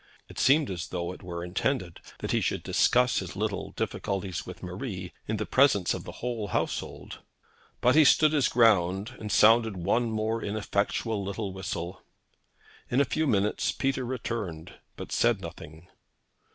It 0.27 0.39
seemed 0.39 0.71
as 0.71 0.87
though 0.87 1.11
it 1.13 1.21
were 1.21 1.43
intended 1.43 1.99
that 2.21 2.31
he 2.31 2.41
should 2.41 2.63
discuss 2.63 3.19
his 3.19 3.35
little 3.35 3.69
difficulties 3.73 4.47
with 4.47 4.63
Marie 4.63 5.13
in 5.27 5.37
the 5.37 5.45
presence 5.45 5.93
of 5.93 6.05
the 6.05 6.11
whole 6.25 6.47
household. 6.47 7.19
But 7.81 7.93
he 7.93 8.03
stood 8.03 8.33
his 8.33 8.47
ground, 8.47 9.13
and 9.19 9.31
sounded 9.31 9.77
one 9.77 10.09
more 10.09 10.43
ineffectual 10.43 11.23
little 11.23 11.53
whistle. 11.53 12.01
In 12.89 12.99
a 12.99 13.05
few 13.05 13.27
minutes 13.27 13.71
Peter 13.71 14.03
returned, 14.03 14.73
but 14.97 15.11
said 15.11 15.39
nothing. 15.39 15.87